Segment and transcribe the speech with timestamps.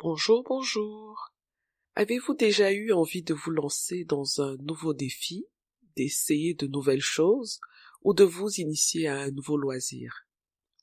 [0.00, 1.34] Bonjour, bonjour.
[1.96, 5.48] Avez-vous déjà eu envie de vous lancer dans un nouveau défi,
[5.96, 7.60] d'essayer de nouvelles choses
[8.02, 10.28] ou de vous initier à un nouveau loisir?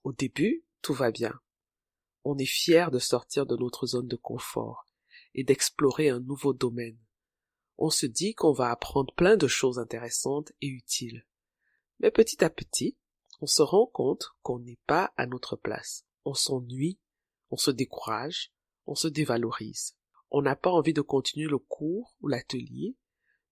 [0.04, 1.34] Au début, tout va bien.
[2.26, 4.86] On est fier de sortir de notre zone de confort
[5.34, 7.00] et d'explorer un nouveau domaine.
[7.78, 11.26] On se dit qu'on va apprendre plein de choses intéressantes et utiles.
[12.02, 12.98] Mais petit à petit,
[13.40, 16.06] on se rend compte qu'on n'est pas à notre place.
[16.26, 17.00] On s'ennuie,
[17.50, 18.52] on se décourage,
[18.86, 19.96] on se dévalorise.
[20.32, 22.96] On n'a pas envie de continuer le cours ou l'atelier,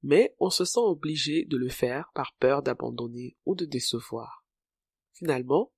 [0.02, 4.46] mais on se sent obligé de le faire par peur d'abandonner ou de décevoir.
[5.14, 5.72] Finalement,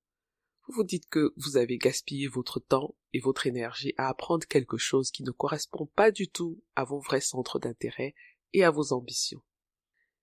[0.67, 4.77] vous vous dites que vous avez gaspillé votre temps et votre énergie à apprendre quelque
[4.77, 8.15] chose qui ne correspond pas du tout à vos vrais centres d'intérêt
[8.53, 9.43] et à vos ambitions.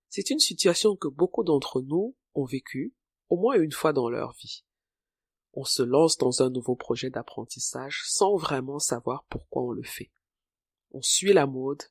[0.08, 2.92] C'est une situation que beaucoup d'entre nous ont vécue
[3.28, 4.64] au moins une fois dans leur vie
[5.54, 10.10] on se lance dans un nouveau projet d'apprentissage sans vraiment savoir pourquoi on le fait.
[10.92, 11.82] On suit la mode,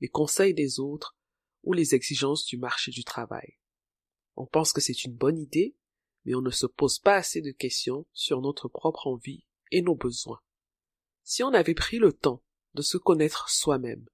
[0.00, 1.16] les conseils des autres
[1.62, 3.58] ou les exigences du marché du travail.
[4.36, 5.76] On pense que c'est une bonne idée,
[6.24, 9.94] mais on ne se pose pas assez de questions sur notre propre envie et nos
[9.94, 10.40] besoins.
[11.22, 12.42] Si on avait pris le temps
[12.74, 14.06] de se connaître soi-même,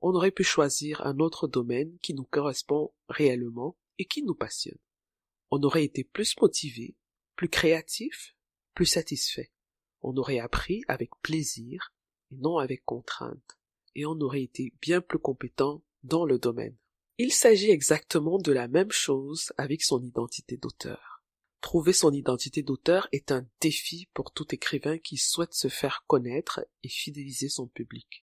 [0.00, 4.78] on aurait pu choisir un autre domaine qui nous correspond réellement et qui nous passionne.
[5.50, 6.96] On aurait été plus motivé
[7.36, 8.34] plus créatif,
[8.74, 9.52] plus satisfait.
[10.02, 11.92] On aurait appris avec plaisir
[12.30, 13.58] et non avec contrainte,
[13.94, 16.76] et on aurait été bien plus compétent dans le domaine.
[17.18, 21.22] Il s'agit exactement de la même chose avec son identité d'auteur.
[21.60, 26.66] Trouver son identité d'auteur est un défi pour tout écrivain qui souhaite se faire connaître
[26.82, 28.24] et fidéliser son public.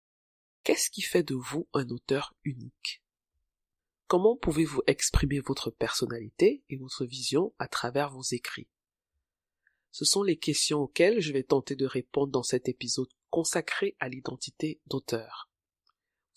[0.63, 3.03] Qu'est-ce qui fait de vous un auteur unique?
[4.07, 8.69] Comment pouvez-vous exprimer votre personnalité et votre vision à travers vos écrits?
[9.97, 14.09] Ce sont les questions auxquelles je vais tenter de répondre dans cet épisode consacré à
[14.09, 15.49] l'identité d'auteur.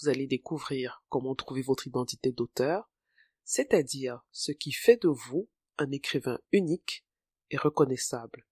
[0.00, 2.90] Vous allez découvrir comment trouver votre identité d'auteur,
[3.44, 7.04] c'est-à-dire ce qui fait de vous un écrivain unique
[7.50, 8.46] et reconnaissable.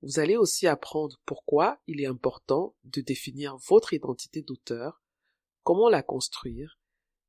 [0.00, 5.02] Vous allez aussi apprendre pourquoi il est important de définir votre identité d'auteur,
[5.64, 6.78] comment la construire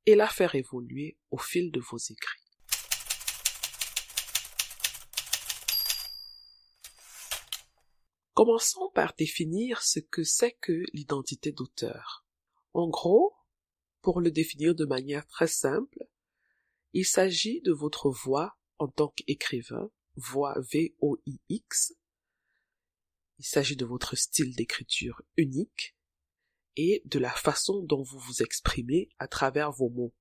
[0.06, 2.47] et la faire évoluer au fil de vos écrits.
[8.38, 12.24] Commençons par définir ce que c'est que l'identité d'auteur.
[12.72, 13.34] En gros,
[14.00, 16.06] pour le définir de manière très simple,
[16.92, 21.94] il s'agit de votre voix en tant qu'écrivain, voix V-O-I-X.
[23.40, 25.96] Il s'agit de votre style d'écriture unique
[26.76, 30.14] et de la façon dont vous vous exprimez à travers vos mots.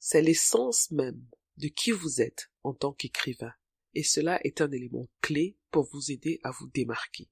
[0.00, 1.24] C'est l'essence même
[1.56, 3.52] de qui vous êtes en tant qu'écrivain
[3.94, 7.30] et cela est un élément clé pour vous aider à vous démarquer.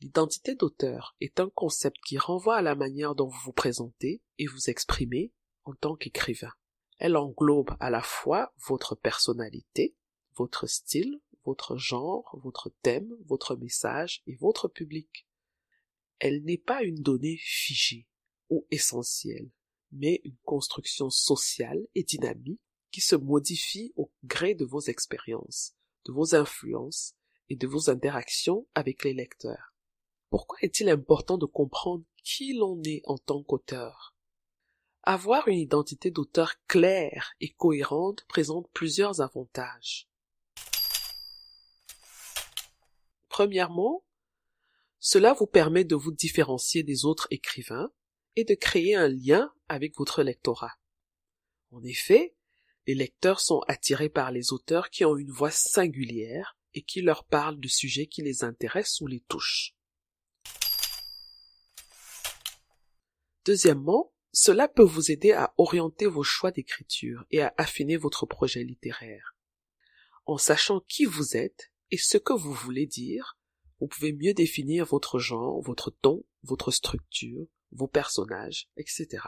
[0.00, 4.46] L'identité d'auteur est un concept qui renvoie à la manière dont vous vous présentez et
[4.46, 5.32] vous exprimez
[5.64, 6.52] en tant qu'écrivain.
[6.98, 9.96] Elle englobe à la fois votre personnalité,
[10.36, 15.26] votre style, votre genre, votre thème, votre message et votre public.
[16.18, 18.06] Elle n'est pas une donnée figée
[18.50, 19.50] ou essentielle,
[19.92, 25.74] mais une construction sociale et dynamique qui se modifie au gré de vos expériences,
[26.06, 27.14] de vos influences
[27.48, 29.73] et de vos interactions avec les lecteurs.
[30.36, 34.16] Pourquoi est-il important de comprendre qui l'on est en tant qu'auteur?
[35.04, 40.08] Avoir une identité d'auteur claire et cohérente présente plusieurs avantages.
[43.28, 44.04] Premièrement,
[44.98, 47.92] cela vous permet de vous différencier des autres écrivains
[48.34, 50.74] et de créer un lien avec votre lectorat.
[51.70, 52.34] En effet,
[52.88, 57.22] les lecteurs sont attirés par les auteurs qui ont une voix singulière et qui leur
[57.22, 59.76] parlent de sujets qui les intéressent ou les touchent.
[63.44, 68.64] Deuxièmement, cela peut vous aider à orienter vos choix d'écriture et à affiner votre projet
[68.64, 69.36] littéraire.
[70.24, 73.38] En sachant qui vous êtes et ce que vous voulez dire,
[73.80, 79.22] Vous pouvez mieux définir votre genre, votre ton, votre structure, vos personnages, etc.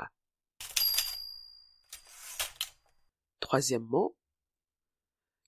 [3.41, 4.17] Troisièmement,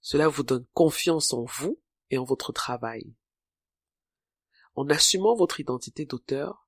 [0.00, 1.80] cela vous donne confiance en vous
[2.10, 3.14] et en votre travail.
[4.74, 6.67] En assumant votre identité d'auteur,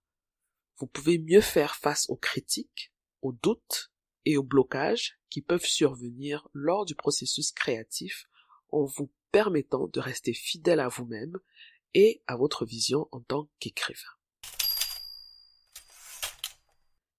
[0.80, 3.92] vous pouvez mieux faire face aux critiques, aux doutes
[4.24, 8.26] et aux blocages qui peuvent survenir lors du processus créatif
[8.70, 11.38] en vous permettant de rester fidèle à vous-même
[11.92, 14.00] et à votre vision en tant qu'écrivain.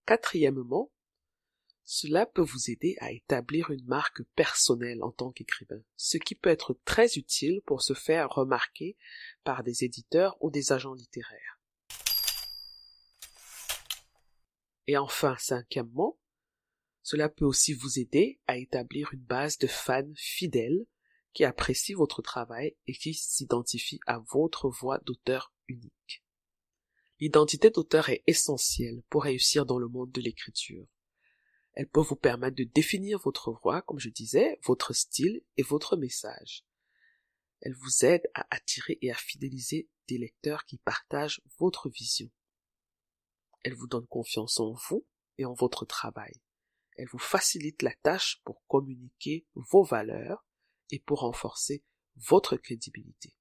[0.07, 0.91] Quatrièmement,
[1.83, 6.49] cela peut vous aider à établir une marque personnelle en tant qu'écrivain, ce qui peut
[6.49, 8.97] être très utile pour se faire remarquer
[9.43, 11.50] par des éditeurs ou des agents littéraires.
[14.87, 16.19] Et enfin, cinquièmement,
[17.03, 20.85] cela peut aussi vous aider à établir une base de fans fidèles
[21.33, 26.23] qui apprécient votre travail et qui s'identifient à votre voix d'auteur unique.
[27.19, 30.87] L'identité d'auteur est essentielle pour réussir dans le monde de l'écriture.
[31.73, 35.95] Elle peut vous permettre de définir votre voix, comme je disais, votre style et votre
[35.95, 36.65] message.
[37.61, 42.29] Elle vous aide à attirer et à fidéliser des lecteurs qui partagent votre vision.
[43.63, 45.05] Elle vous donne confiance en vous
[45.37, 46.33] et en votre travail.
[46.95, 50.45] Elle vous facilite la tâche pour communiquer vos valeurs
[50.89, 51.83] et pour renforcer
[52.15, 53.35] votre crédibilité.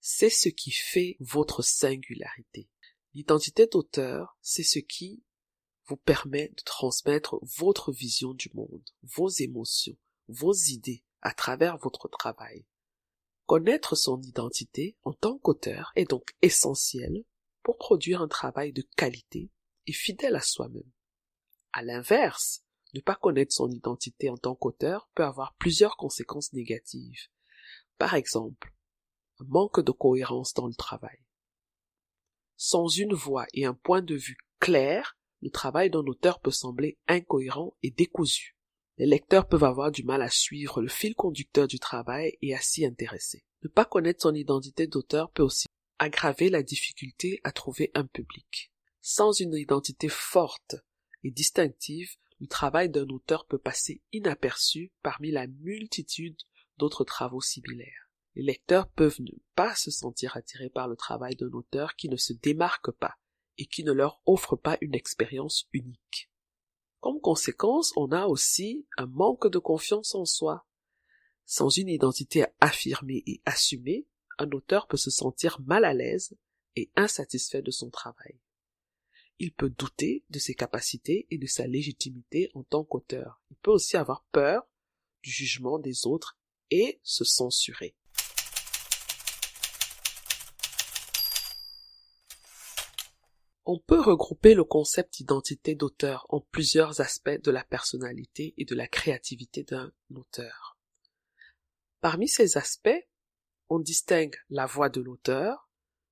[0.00, 2.68] C'est ce qui fait votre singularité.
[3.14, 5.22] L'identité d'auteur, c'est ce qui
[5.86, 9.96] vous permet de transmettre votre vision du monde, vos émotions,
[10.28, 12.66] vos idées à travers votre travail.
[13.46, 17.24] Connaître son identité en tant qu'auteur est donc essentiel
[17.66, 19.50] pour produire un travail de qualité
[19.88, 20.88] et fidèle à soi-même.
[21.72, 22.62] À l'inverse,
[22.94, 27.26] ne pas connaître son identité en tant qu'auteur peut avoir plusieurs conséquences négatives.
[27.98, 28.72] Par exemple,
[29.40, 31.18] un manque de cohérence dans le travail.
[32.56, 37.00] Sans une voix et un point de vue clair, le travail d'un auteur peut sembler
[37.08, 38.56] incohérent et décousu.
[38.96, 42.60] Les lecteurs peuvent avoir du mal à suivre le fil conducteur du travail et à
[42.60, 43.44] s'y intéresser.
[43.64, 45.66] Ne pas connaître son identité d'auteur peut aussi
[45.98, 48.72] aggraver la difficulté à trouver un public.
[49.00, 50.76] Sans une identité forte
[51.22, 56.36] et distinctive, le travail d'un auteur peut passer inaperçu parmi la multitude
[56.76, 58.10] d'autres travaux similaires.
[58.34, 62.16] Les lecteurs peuvent ne pas se sentir attirés par le travail d'un auteur qui ne
[62.16, 63.16] se démarque pas
[63.56, 66.30] et qui ne leur offre pas une expérience unique.
[67.00, 70.66] Comme conséquence, on a aussi un manque de confiance en soi.
[71.46, 74.06] Sans une identité affirmée et assumée,
[74.38, 76.36] un auteur peut se sentir mal à l'aise
[76.76, 78.38] et insatisfait de son travail.
[79.38, 83.42] Il peut douter de ses capacités et de sa légitimité en tant qu'auteur.
[83.50, 84.66] Il peut aussi avoir peur
[85.22, 86.38] du jugement des autres
[86.70, 87.94] et se censurer.
[93.68, 98.76] On peut regrouper le concept d'identité d'auteur en plusieurs aspects de la personnalité et de
[98.76, 100.78] la créativité d'un auteur.
[102.00, 103.04] Parmi ces aspects,
[103.68, 105.68] on distingue la voix de l'auteur,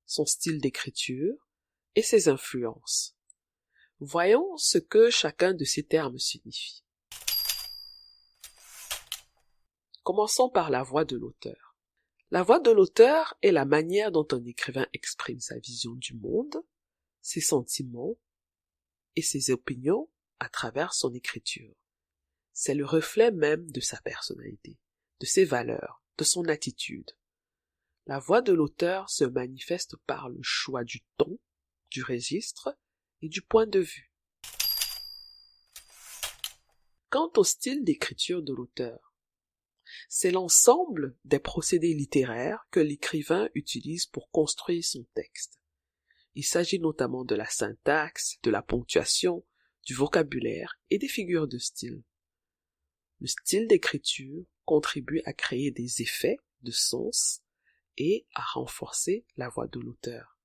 [0.07, 1.35] son style d'écriture
[1.95, 3.17] et ses influences.
[4.01, 6.85] Voyons ce que chacun de ces termes signifie.
[10.03, 11.77] Commençons par la voix de l'auteur.
[12.31, 16.57] La voix de l'auteur est la manière dont un écrivain exprime sa vision du monde,
[17.23, 18.17] ses sentiments
[19.17, 21.75] et ses opinions à travers son écriture.
[22.53, 24.79] C'est le reflet même de sa personnalité,
[25.21, 27.13] de ses valeurs, de son attitude.
[28.07, 31.39] La voix de l'auteur se manifeste par le choix du ton,
[31.91, 32.77] du registre
[33.23, 34.13] et du point de vue.
[37.09, 39.15] Quant au style d'écriture de l'auteur,
[40.11, 45.59] c'est l'ensemble des procédés littéraires que l'écrivain utilise pour construire son texte.
[46.35, 49.47] Il s'agit notamment de la syntaxe, de la ponctuation,
[49.85, 52.03] du vocabulaire et des figures de style.
[53.21, 57.44] Le style d'écriture contribue à créer des effets de sens
[57.97, 60.39] et à renforcer la voix de l'auteur.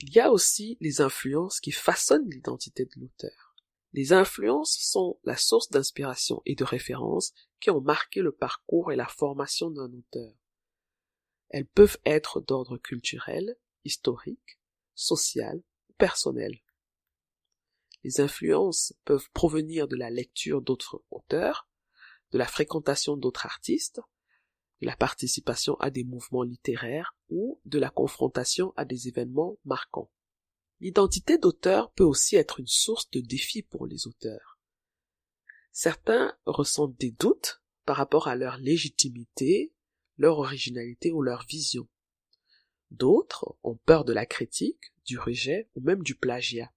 [0.00, 3.54] Il y a aussi les influences qui façonnent l'identité de l'auteur.
[3.92, 8.96] Les influences sont la source d'inspiration et de référence qui ont marqué le parcours et
[8.96, 10.34] la formation d'un auteur.
[11.48, 14.58] Elles peuvent être d'ordre culturel, historique,
[14.94, 16.60] social ou personnel.
[18.04, 21.68] Les influences peuvent provenir de la lecture d'autres auteurs,
[22.32, 24.00] de la fréquentation d'autres artistes,
[24.80, 30.10] la participation à des mouvements littéraires ou de la confrontation à des événements marquants.
[30.80, 34.58] L'identité d'auteur peut aussi être une source de défi pour les auteurs.
[35.72, 39.72] Certains ressentent des doutes par rapport à leur légitimité
[40.18, 41.88] leur originalité ou leur vision.
[42.90, 46.72] D'autres ont peur de la critique, du rejet ou même du plagiat.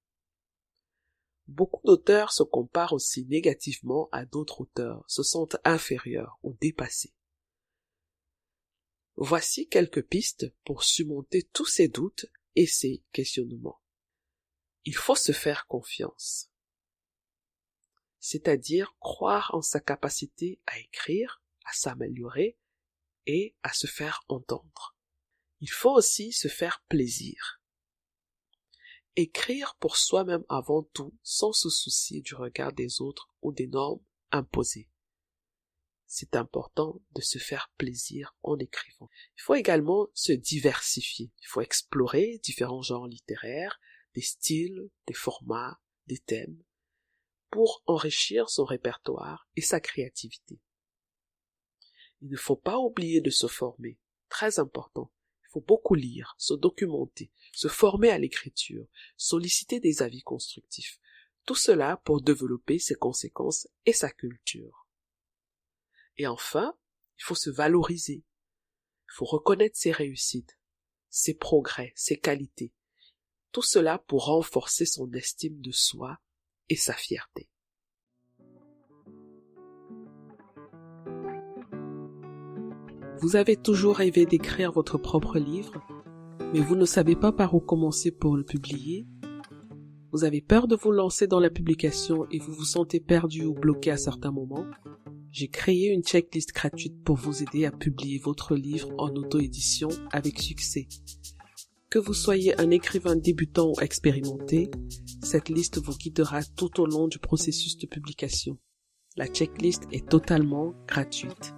[1.48, 7.14] Beaucoup d'auteurs se comparent aussi négativement à d'autres auteurs, se sentent inférieurs ou dépassés.
[9.22, 13.82] Voici quelques pistes pour surmonter tous ces doutes et ces questionnements.
[14.86, 16.50] Il faut se faire confiance,
[18.22, 22.58] c'est-à-dire croire en sa capacité à écrire, à s'améliorer
[23.26, 24.96] et à se faire entendre.
[25.60, 27.62] Il faut aussi se faire plaisir.
[29.18, 34.00] Écrire pour soi-même avant tout sans se soucier du regard des autres ou des normes
[34.32, 34.89] imposées.
[36.12, 39.12] C'est important de se faire plaisir en écrivant.
[39.38, 41.32] Il faut également se diversifier.
[41.40, 43.80] Il faut explorer différents genres littéraires,
[44.16, 46.64] des styles, des formats, des thèmes,
[47.52, 50.60] pour enrichir son répertoire et sa créativité.
[52.22, 54.00] Il ne faut pas oublier de se former,
[54.30, 55.12] très important.
[55.44, 61.00] Il faut beaucoup lire, se documenter, se former à l'écriture, solliciter des avis constructifs.
[61.46, 64.89] Tout cela pour développer ses conséquences et sa culture.
[66.20, 66.74] Et enfin,
[67.18, 68.26] il faut se valoriser.
[68.26, 70.60] Il faut reconnaître ses réussites,
[71.10, 72.74] ses progrès, ses qualités.
[73.54, 76.20] Tout cela pour renforcer son estime de soi
[76.68, 77.50] et sa fierté.
[83.22, 85.82] Vous avez toujours rêvé d'écrire votre propre livre,
[86.54, 89.08] mais vous ne savez pas par où commencer pour le publier
[90.12, 93.54] Vous avez peur de vous lancer dans la publication et vous vous sentez perdu ou
[93.54, 94.66] bloqué à certains moments
[95.32, 100.40] J'ai créé une checklist gratuite pour vous aider à publier votre livre en auto-édition avec
[100.40, 100.88] succès.
[101.90, 104.70] Que vous soyez un écrivain débutant ou expérimenté,
[105.24, 108.58] cette liste vous guidera tout au long du processus de publication.
[109.18, 111.54] La checklist est totalement gratuite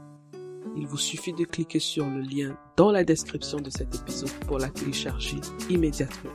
[0.75, 4.57] il vous suffit de cliquer sur le lien dans la description de cet épisode pour
[4.57, 5.37] la télécharger
[5.69, 6.31] immédiatement.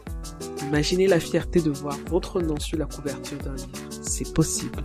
[0.62, 3.69] Imaginez la fierté de voir votre nom sur la couverture d'un livre.
[3.90, 4.85] C'est possible.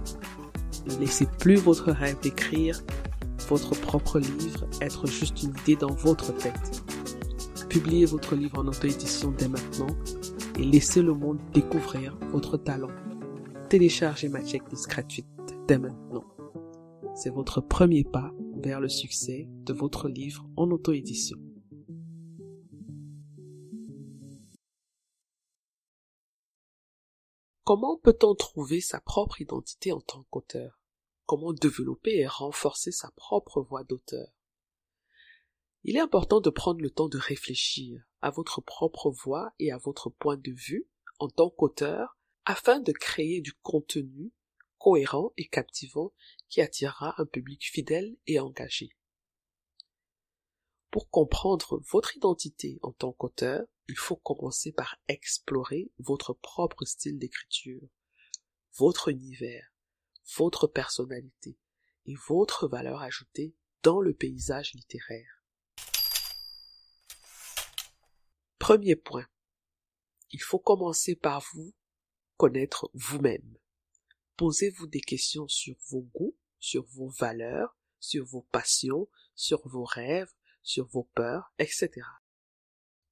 [0.88, 2.82] Ne laissez plus votre rêve d'écrire
[3.48, 6.84] votre propre livre être juste une idée dans votre tête.
[7.70, 9.88] Publiez votre livre en auto-édition dès maintenant
[10.58, 12.92] et laissez le monde découvrir votre talent.
[13.70, 15.28] Téléchargez ma checklist gratuite
[15.68, 16.24] dès maintenant.
[17.16, 21.38] C'est votre premier pas vers le succès de votre livre en auto-édition.
[27.63, 30.82] Comment peut-on trouver sa propre identité en tant qu'auteur?
[31.25, 34.34] Comment développer et renforcer sa propre voix d'auteur?
[35.84, 39.77] Il est important de prendre le temps de réfléchir à votre propre voix et à
[39.77, 40.88] votre point de vue
[41.20, 44.32] en tant qu'auteur afin de créer du contenu
[44.80, 46.13] cohérent et captivant
[46.50, 48.96] qui attirera un public fidèle et engagé.
[50.89, 57.20] Pour comprendre votre identité en tant qu'auteur, il faut commencer par explorer votre propre style
[57.20, 57.88] d'écriture,
[58.78, 59.74] votre univers,
[60.38, 61.58] votre personnalité
[62.06, 65.44] et votre valeur ajoutée dans le paysage littéraire.
[68.60, 69.28] Premier point.
[70.32, 71.74] Il faut commencer par vous
[72.38, 73.58] connaître vous-même.
[74.38, 80.32] Posez-vous des questions sur vos goûts, sur vos valeurs, sur vos passions, sur vos rêves,
[80.64, 81.92] sur vos peurs, etc.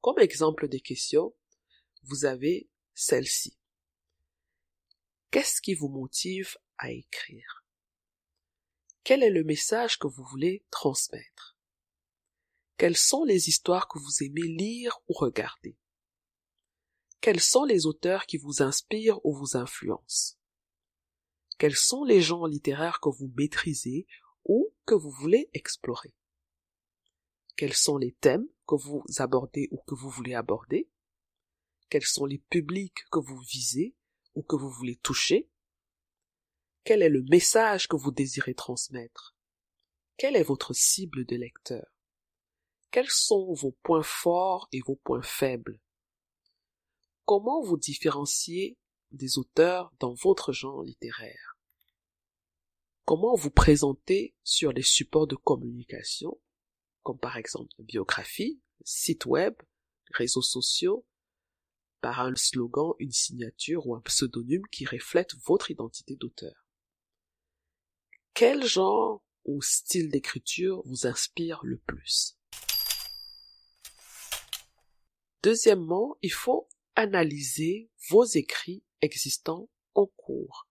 [0.02, 1.34] Comme exemple des questions,
[2.04, 3.58] vous avez celle-ci.
[5.32, 7.66] Qu'est-ce qui vous motive à écrire?
[9.04, 11.58] Quel est le message que vous voulez transmettre?
[12.78, 15.78] Quelles sont les histoires que vous aimez lire ou regarder?
[17.20, 20.38] Quels sont les auteurs qui vous inspirent ou vous influencent?
[21.58, 24.08] Quels sont les genres littéraires que vous maîtrisez
[24.46, 26.14] ou que vous voulez explorer?
[27.56, 30.90] Quels sont les thèmes que vous abordez ou que vous voulez aborder?
[31.90, 33.96] Quels sont les publics que vous visez
[34.36, 35.50] ou que vous voulez toucher?
[36.84, 39.36] Quel est le message que vous désirez transmettre?
[40.18, 41.86] Quelle est votre cible de lecteur
[42.92, 45.80] Quels sont vos points forts et vos points faibles?
[47.26, 48.78] Comment vous différencier
[49.12, 51.58] des auteurs dans votre genre littéraire?
[53.06, 56.40] Comment vous présenter sur les supports de communication,
[57.10, 59.56] comme par exemple biographie, site web,
[60.12, 61.08] réseaux sociaux,
[62.02, 66.68] par un slogan, une signature ou un pseudonyme qui reflète votre identité d'auteur.
[68.36, 72.38] Quel genre ou style d'écriture vous inspire le plus?
[75.42, 80.69] Deuxièmement, il faut analyser vos écrits existants en cours.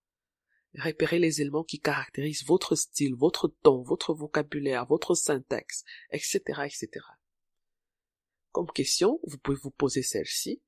[0.74, 6.88] Repérez les éléments qui caractérisent votre style, votre ton, votre vocabulaire, votre syntaxe, etc., etc.
[8.52, 10.62] Comme question, vous pouvez vous poser celle-ci.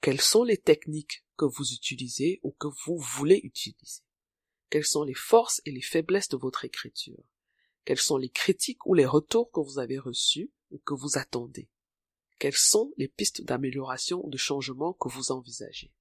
[0.00, 4.02] Quelles sont les techniques que vous utilisez ou que vous voulez utiliser?
[4.70, 7.22] Quelles sont les forces et les faiblesses de votre écriture?
[7.84, 11.68] Quelles sont les critiques ou les retours que vous avez reçus ou que vous attendez?
[12.38, 15.92] Quelles sont les pistes d'amélioration ou de changement que vous envisagez?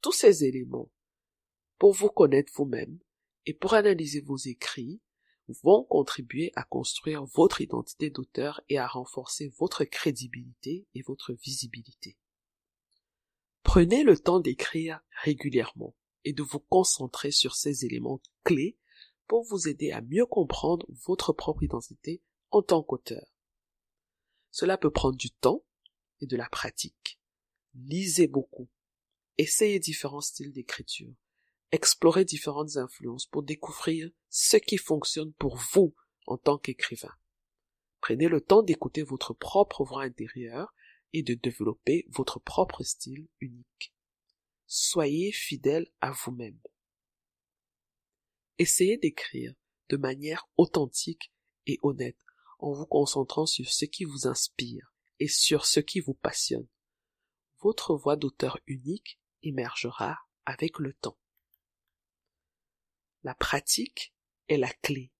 [0.00, 0.90] Tous ces éléments,
[1.82, 3.00] pour vous connaître vous-même
[3.44, 5.00] et pour analyser vos écrits,
[5.64, 12.16] vont contribuer à construire votre identité d'auteur et à renforcer votre crédibilité et votre visibilité.
[13.64, 18.78] Prenez le temps d'écrire régulièrement et de vous concentrer sur ces éléments clés
[19.26, 22.22] pour vous aider à mieux comprendre votre propre identité
[22.52, 23.26] en tant qu'auteur.
[24.52, 25.64] Cela peut prendre du temps
[26.20, 27.18] et de la pratique.
[27.74, 28.68] Lisez beaucoup.
[29.36, 31.12] Essayez différents styles d'écriture.
[31.72, 35.94] Explorez différentes influences pour découvrir ce qui fonctionne pour vous
[36.26, 37.14] en tant qu'écrivain.
[38.02, 40.74] Prenez le temps d'écouter votre propre voix intérieure
[41.14, 43.94] et de développer votre propre style unique.
[44.66, 46.60] Soyez fidèle à vous-même.
[48.58, 49.54] Essayez d'écrire
[49.88, 51.32] de manière authentique
[51.66, 52.18] et honnête
[52.58, 56.68] en vous concentrant sur ce qui vous inspire et sur ce qui vous passionne.
[57.60, 61.18] Votre voix d'auteur unique émergera avec le temps.
[63.24, 64.12] La pratique
[64.48, 65.12] est la clé.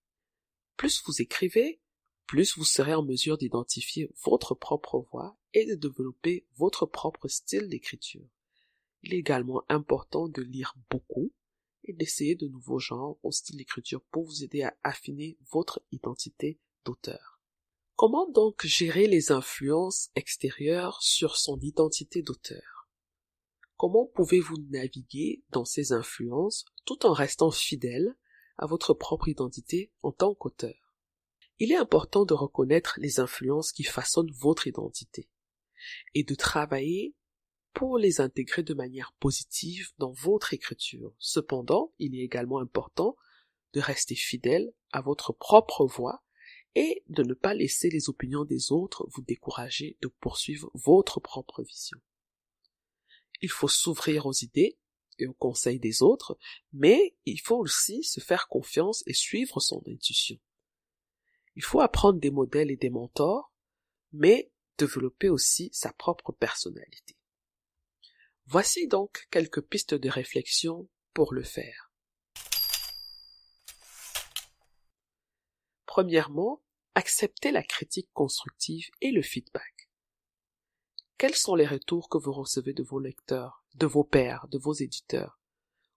[0.76, 1.80] Plus vous écrivez,
[2.26, 7.68] plus vous serez en mesure d'identifier votre propre voix et de développer votre propre style
[7.68, 8.26] d'écriture.
[9.02, 11.32] Il est également important de lire beaucoup
[11.84, 16.58] et d'essayer de nouveaux genres ou styles d'écriture pour vous aider à affiner votre identité
[16.84, 17.40] d'auteur.
[17.94, 22.71] Comment donc gérer les influences extérieures sur son identité d'auteur?
[23.82, 28.16] Comment pouvez-vous naviguer dans ces influences tout en restant fidèle
[28.56, 30.94] à votre propre identité en tant qu'auteur?
[31.58, 35.28] Il est important de reconnaître les influences qui façonnent votre identité
[36.14, 37.16] et de travailler
[37.74, 41.12] pour les intégrer de manière positive dans votre écriture.
[41.18, 43.16] Cependant, il est également important
[43.72, 46.22] de rester fidèle à votre propre voix
[46.76, 51.64] et de ne pas laisser les opinions des autres vous décourager de poursuivre votre propre
[51.64, 51.98] vision.
[53.42, 54.78] Il faut s'ouvrir aux idées
[55.18, 56.38] et aux conseils des autres,
[56.72, 60.38] mais il faut aussi se faire confiance et suivre son intuition.
[61.54, 63.52] Il faut apprendre des modèles et des mentors,
[64.12, 67.16] mais développer aussi sa propre personnalité.
[68.46, 71.92] Voici donc quelques pistes de réflexion pour le faire.
[75.86, 76.62] Premièrement,
[76.94, 79.81] acceptez la critique constructive et le feedback.
[81.18, 84.72] Quels sont les retours que vous recevez de vos lecteurs, de vos pairs, de vos
[84.72, 85.38] éditeurs?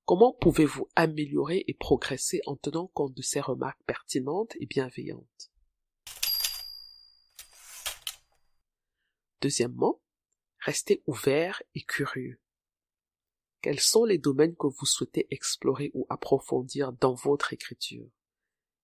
[0.06, 5.51] Comment pouvez-vous améliorer et progresser en tenant compte de ces remarques pertinentes et bienveillantes?
[9.41, 9.99] Deuxièmement,
[10.60, 12.39] restez ouvert et curieux.
[13.62, 18.08] Quels sont les domaines que vous souhaitez explorer ou approfondir dans votre écriture?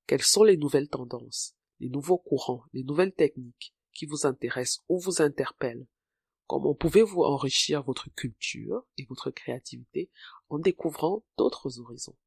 [0.07, 4.99] Quelles sont les nouvelles tendances, les nouveaux courants, les nouvelles techniques qui vous intéressent ou
[4.99, 5.85] vous interpellent?
[6.51, 10.11] Comment pouvez-vous enrichir votre culture et votre créativité
[10.49, 12.17] en découvrant d'autres horizons?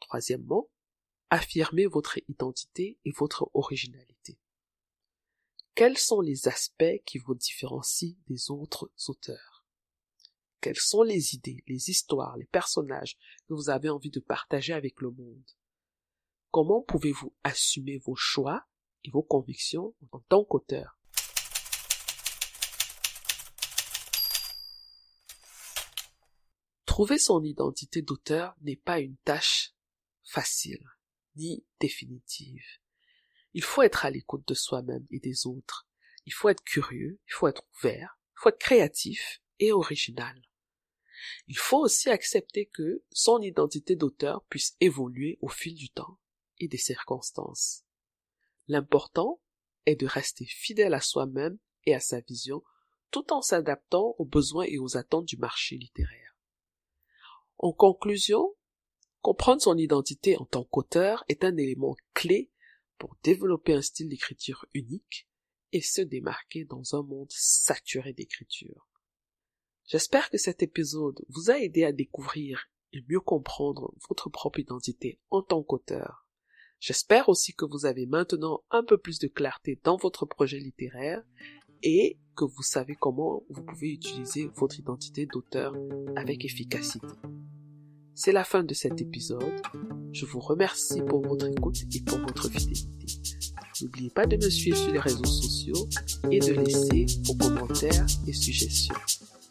[0.00, 0.68] Troisièmement,
[1.30, 4.38] affirmez votre identité et votre originalité.
[5.74, 9.64] Quels sont les aspects qui vous différencient des autres auteurs?
[10.60, 13.16] Quelles sont les idées, les histoires, les personnages
[13.48, 15.50] que vous avez envie de partager avec le monde?
[16.50, 18.66] Comment pouvez-vous assumer vos choix
[19.04, 20.98] et vos convictions en tant qu'auteur
[26.94, 29.74] Trouver son identité d'auteur n'est pas une tâche
[30.22, 30.86] facile
[31.34, 32.64] ni définitive.
[33.52, 35.88] Il faut être à l'écoute de soi-même et des autres.
[36.26, 40.40] Il faut être curieux, il faut être ouvert, il faut être créatif et original.
[41.48, 46.18] Il faut aussi accepter que son identité d'auteur puisse évoluer au fil du temps
[46.58, 47.84] et des circonstances.
[48.68, 49.40] L'important
[49.86, 52.62] est de rester fidèle à soi-même et à sa vision
[53.10, 56.36] tout en s'adaptant aux besoins et aux attentes du marché littéraire.
[57.58, 58.54] En conclusion,
[59.20, 62.50] comprendre son identité en tant qu'auteur est un élément clé
[62.98, 65.28] pour développer un style d'écriture unique
[65.72, 68.88] et se démarquer dans un monde saturé d'écriture.
[69.86, 75.20] J'espère que cet épisode vous a aidé à découvrir et mieux comprendre votre propre identité
[75.30, 76.23] en tant qu'auteur.
[76.86, 81.22] J'espère aussi que vous avez maintenant un peu plus de clarté dans votre projet littéraire
[81.82, 85.74] et que vous savez comment vous pouvez utiliser votre identité d'auteur
[86.14, 87.06] avec efficacité.
[88.14, 89.62] C'est la fin de cet épisode.
[90.12, 93.06] Je vous remercie pour votre écoute et pour votre fidélité.
[93.80, 95.88] N'oubliez pas de me suivre sur les réseaux sociaux
[96.30, 98.94] et de laisser vos commentaires et suggestions.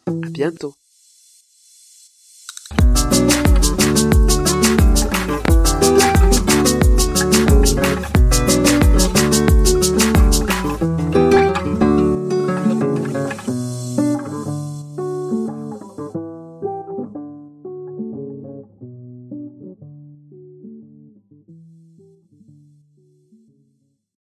[0.06, 0.76] À bientôt.